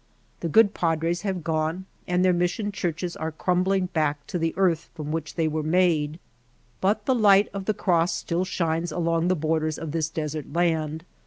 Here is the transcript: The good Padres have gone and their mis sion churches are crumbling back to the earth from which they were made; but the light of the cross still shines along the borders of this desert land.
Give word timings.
The 0.39 0.49
good 0.49 0.73
Padres 0.73 1.21
have 1.21 1.43
gone 1.43 1.85
and 2.07 2.25
their 2.25 2.33
mis 2.33 2.49
sion 2.49 2.71
churches 2.71 3.15
are 3.15 3.31
crumbling 3.31 3.85
back 3.85 4.25
to 4.25 4.39
the 4.39 4.51
earth 4.57 4.89
from 4.95 5.11
which 5.11 5.35
they 5.35 5.47
were 5.47 5.61
made; 5.61 6.17
but 6.81 7.05
the 7.05 7.13
light 7.13 7.49
of 7.53 7.65
the 7.65 7.75
cross 7.75 8.11
still 8.11 8.43
shines 8.43 8.91
along 8.91 9.27
the 9.27 9.35
borders 9.35 9.77
of 9.77 9.91
this 9.91 10.09
desert 10.09 10.51
land. 10.53 11.05